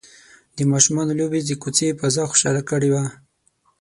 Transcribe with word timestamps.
د 0.55 0.57
ماشومانو 0.71 1.17
لوبې 1.19 1.39
د 1.43 1.51
کوڅې 1.61 1.87
فضا 1.99 2.23
خوشحاله 2.31 2.61
کړې 2.69 2.89
وه. 2.93 3.03